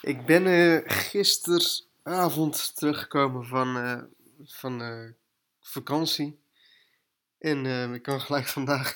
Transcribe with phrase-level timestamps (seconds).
[0.00, 4.02] Ik ben uh, gisteravond teruggekomen van, uh,
[4.44, 5.10] van uh,
[5.60, 6.40] vakantie.
[7.38, 8.94] En ik kan gelijk vandaag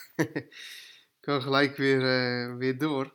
[1.20, 3.14] kan gelijk weer, weer door.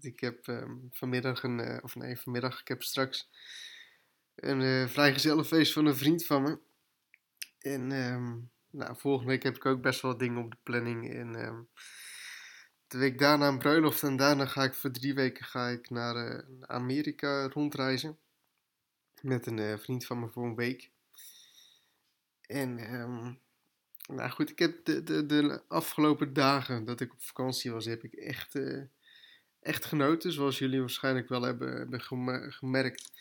[0.00, 3.30] Ik heb um, vanmiddag een, of nee, vanmiddag, ik heb straks
[4.34, 6.58] een vrijgezellenfeest van een vriend van me.
[7.58, 11.14] En um, nou, volgende week heb ik ook best wel dingen op de planning.
[11.14, 11.68] En um,
[12.88, 16.16] de week daarna een bruiloft en daarna ga ik voor drie weken ga ik naar
[16.16, 18.18] uh, Amerika rondreizen.
[19.20, 20.90] Met een uh, vriend van me voor een week.
[22.46, 23.38] En um,
[24.06, 28.02] nou goed, ik heb de, de, de afgelopen dagen dat ik op vakantie was, heb
[28.02, 28.82] ik echt, uh,
[29.60, 30.32] echt genoten.
[30.32, 32.00] Zoals jullie waarschijnlijk wel hebben, hebben
[32.52, 33.12] gemerkt,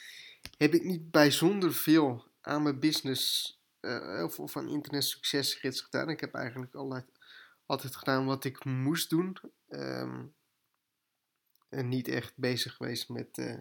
[0.58, 3.58] heb ik niet bijzonder veel aan mijn business
[4.24, 6.10] of, of aan internet succesgids gedaan.
[6.10, 7.06] Ik heb eigenlijk altijd
[7.66, 9.38] altijd gedaan wat ik moest doen.
[9.70, 10.34] Um,
[11.74, 13.58] en niet echt bezig geweest met, uh,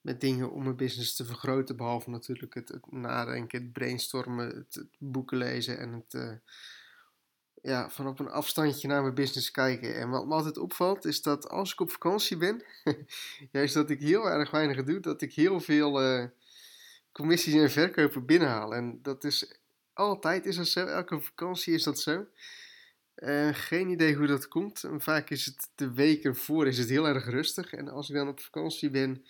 [0.00, 1.76] met dingen om mijn business te vergroten.
[1.76, 6.32] Behalve natuurlijk het, nadenken, het brainstormen, het, boeken lezen en het uh,
[7.62, 9.94] ja, van op een afstandje naar mijn business kijken.
[9.94, 12.64] En wat me altijd opvalt is dat als ik op vakantie ben,
[13.52, 16.24] juist dat ik heel erg weinig doe, dat ik heel veel uh,
[17.12, 18.74] commissies en verkopen binnenhaal.
[18.74, 19.58] En dat is
[19.92, 22.26] altijd is dat zo, elke vakantie is dat zo.
[23.16, 24.84] Uh, geen idee hoe dat komt.
[24.96, 27.72] Vaak is het de weken voor is het heel erg rustig.
[27.72, 29.24] En als ik dan op vakantie ben,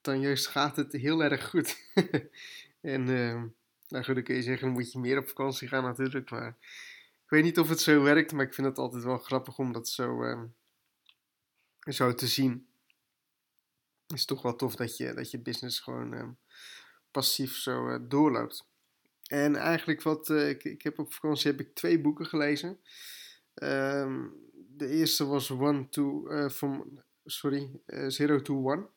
[0.00, 1.76] dan juist gaat het heel erg goed.
[2.80, 3.42] en uh,
[3.88, 6.30] nou dan kun je zeggen, moet je meer op vakantie gaan natuurlijk.
[6.30, 6.56] Maar
[7.24, 9.72] ik weet niet of het zo werkt, maar ik vind het altijd wel grappig om
[9.72, 10.42] dat zo, uh,
[11.80, 12.68] zo te zien.
[14.06, 16.30] Het is toch wel tof dat je, dat je business gewoon ehm,
[17.10, 18.69] passief zo doorloopt.
[19.30, 22.80] En eigenlijk wat, uh, ik, ik heb op vakantie heb ik twee boeken gelezen.
[23.54, 24.34] Um,
[24.76, 28.88] de eerste was One to, uh, from, sorry, uh, Zero to One.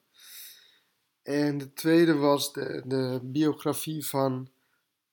[1.21, 4.51] En de tweede was de, de biografie van,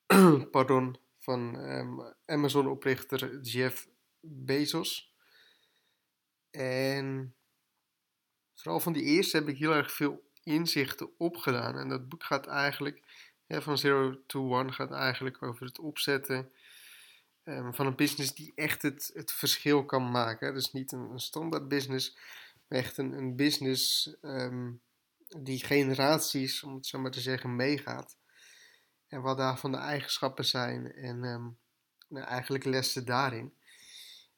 [0.51, 3.87] pardon, van um, Amazon-oprichter Jeff
[4.19, 5.15] Bezos.
[6.51, 7.35] En
[8.53, 11.77] vooral van die eerste heb ik heel erg veel inzichten opgedaan.
[11.77, 13.01] En dat boek gaat eigenlijk
[13.59, 16.51] van Zero to One gaat eigenlijk over het opzetten
[17.43, 20.53] um, van een business die echt het, het verschil kan maken.
[20.53, 22.17] Dus niet een, een standaard business,
[22.67, 24.81] maar echt een, een business um,
[25.27, 28.17] die generaties, om het zo maar te zeggen, meegaat.
[29.07, 31.57] En wat daarvan de eigenschappen zijn en um,
[32.07, 33.53] nou, eigenlijk lessen daarin.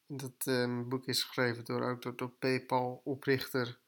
[0.08, 0.44] Dat
[0.90, 3.80] boek is geschreven door, ook door PayPal-oprichter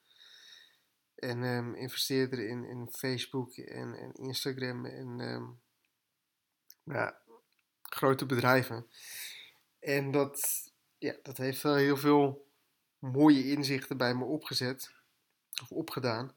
[1.25, 5.59] en um, investeerder in, in Facebook en, en Instagram en um,
[6.83, 7.21] ja,
[7.81, 8.87] grote bedrijven.
[9.79, 10.63] En dat,
[10.97, 12.47] ja, dat heeft wel heel veel
[12.99, 14.93] mooie inzichten bij me opgezet.
[15.61, 16.35] Of opgedaan.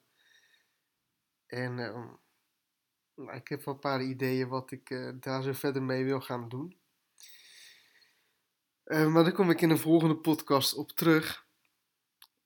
[1.47, 2.19] En um,
[3.15, 6.21] nou, ik heb wel een paar ideeën wat ik uh, daar zo verder mee wil
[6.21, 6.77] gaan doen.
[8.85, 11.48] Maar daar kom ik in een volgende podcast op terug.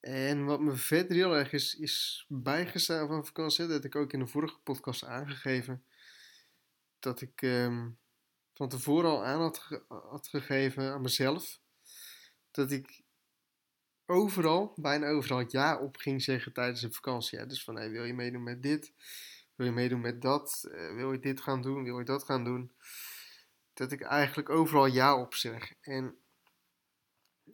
[0.03, 4.19] En wat me verder heel erg is, is bijgestaan van vakantie, dat ik ook in
[4.19, 5.85] de vorige podcast aangegeven,
[6.99, 7.99] dat ik um,
[8.55, 11.61] van tevoren al aan had, ge had gegeven aan mezelf,
[12.51, 13.03] dat ik
[14.07, 17.47] overal, bijna overal, ja op ging zeggen tijdens een vakantie.
[17.47, 18.93] Dus van, hey, wil je meedoen met dit?
[19.55, 20.69] Wil je meedoen met dat?
[20.69, 21.85] Uh, wil je dit gaan doen?
[21.85, 22.73] Wil je dat gaan doen?
[23.73, 25.73] Dat ik eigenlijk overal ja op zeg.
[25.81, 26.17] En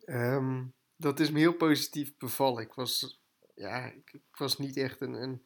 [0.07, 2.63] um, dat is me heel positief bevallen.
[2.63, 3.21] Ik was,
[3.55, 5.43] ja, ik, was niet echt een, een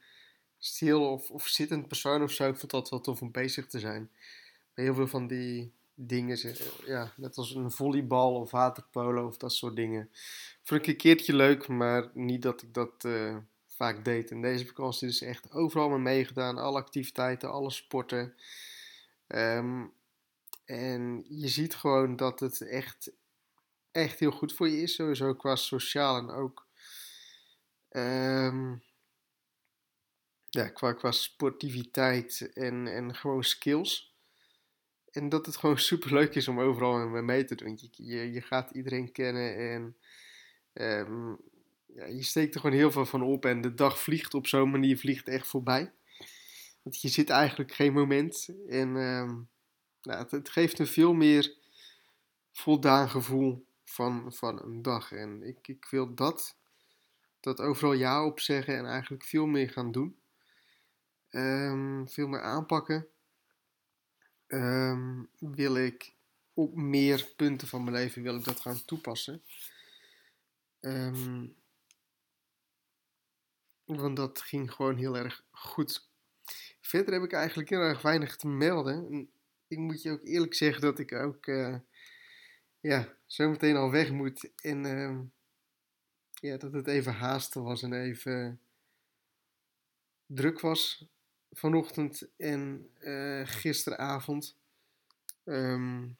[0.58, 2.48] stil of, of zittend persoon of zo.
[2.48, 4.10] Ik vond dat wel tof om bezig te zijn.
[4.74, 9.76] Heel veel van die dingen, ja, net als een volleybal of waterpolo of dat soort
[9.76, 10.10] dingen.
[10.62, 13.36] Vond ik een keertje leuk, maar niet dat ik dat uh,
[13.66, 14.30] vaak deed.
[14.30, 16.58] En deze vakantie is echt overal mee meegedaan.
[16.58, 18.34] Alle activiteiten, alle sporten.
[19.26, 19.92] Um,
[20.64, 23.12] en je ziet gewoon dat het echt
[23.92, 24.94] echt heel goed voor je is.
[24.94, 26.66] Sowieso qua sociaal en ook
[27.90, 28.82] um,
[30.48, 34.16] ja, qua, qua sportiviteit en, en gewoon skills.
[35.10, 37.78] En dat het gewoon super leuk is om overal mee te doen.
[37.80, 39.96] Je, je, je gaat iedereen kennen en
[40.72, 41.38] um,
[41.86, 43.44] ja, je steekt er gewoon heel veel van op.
[43.44, 45.92] En de dag vliegt op zo'n manier vliegt echt voorbij.
[46.82, 48.48] Want je zit eigenlijk geen moment.
[48.68, 49.48] En um,
[50.02, 51.54] nou, het geeft een veel meer
[52.52, 55.12] voldaan gevoel van, van een dag.
[55.12, 56.56] En ik, ik wil dat,
[57.40, 60.20] dat overal ja op zeggen en eigenlijk veel meer gaan doen.
[61.30, 63.08] Um, veel meer aanpakken.
[64.46, 66.14] Um, wil ik
[66.54, 69.42] op meer punten van mijn leven wil ik dat gaan toepassen.
[70.80, 71.54] Um,
[73.84, 76.08] Want dat ging gewoon heel erg goed.
[76.80, 79.28] Verder heb ik eigenlijk heel erg weinig te melden.
[79.68, 81.76] Ik moet je ook eerlijk zeggen dat ik ook uh,
[82.82, 84.50] ja, zometeen al weg moet.
[84.56, 85.20] En uh,
[86.32, 88.60] ja, dat het even haasten was en even
[90.26, 91.06] druk was
[91.50, 94.56] vanochtend en uh, gisteravond.
[95.44, 96.16] Um,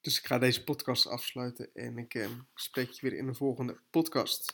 [0.00, 3.76] dus ik ga deze podcast afsluiten en ik uh, spreek je weer in de volgende
[3.90, 4.46] podcast.